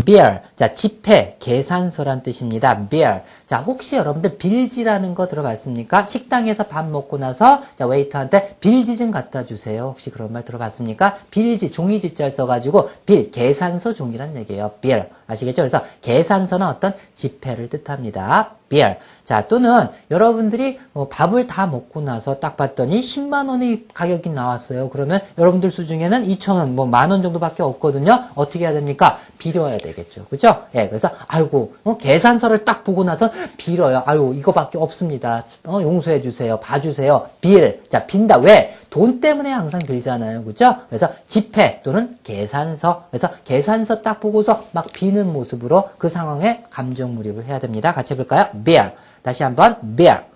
[0.00, 0.40] bill.
[0.56, 2.88] 자, 지폐, 계산서란 뜻입니다.
[2.88, 3.20] bill.
[3.46, 6.06] 자, 혹시 여러분들 빌지라는 거 들어봤습니까?
[6.06, 9.84] 식당에서 밥 먹고 나서 자, 웨이터한테 빌지 좀 갖다 주세요.
[9.84, 11.16] 혹시 그런 말 들어봤습니까?
[11.30, 14.72] 빌지, 종이지자를 써가지고 빌, 계산서 종이란 얘기예요.
[14.80, 15.08] bill.
[15.26, 15.62] 아시겠죠?
[15.62, 18.56] 그래서 계산서는 어떤 지폐를 뜻합니다.
[18.72, 18.96] Bill.
[19.24, 24.88] 자, 또는 여러분들이 어, 밥을 다 먹고 나서 딱 봤더니 10만 원의 가격이 나왔어요.
[24.90, 28.24] 그러면 여러분들 수중에는 2천 원, 뭐 만 원 정도밖에 없거든요.
[28.34, 29.18] 어떻게 해야 됩니까?
[29.38, 30.26] 빌어야 되겠죠.
[30.28, 30.64] 그죠?
[30.74, 34.02] 예, 그래서 아이고, 어, 계산서를 딱 보고 나서 빌어요.
[34.06, 35.44] 아유, 이거밖에 없습니다.
[35.64, 36.58] 어, 용서해 주세요.
[36.58, 37.28] 봐주세요.
[37.40, 37.82] 빌.
[37.88, 38.38] 자, 빈다.
[38.38, 38.74] 왜?
[38.92, 40.44] 돈 때문에 항상 빌잖아요.
[40.44, 40.76] 그죠?
[40.88, 43.06] 그래서 지폐 또는 계산서.
[43.10, 47.94] 그래서 계산서 딱 보고서 막 비는 모습으로 그 상황에 감정 몰입을 해야 됩니다.
[47.94, 48.48] 같이 해볼까요?
[48.64, 48.92] bear.
[49.22, 50.31] 다시 한번 bear.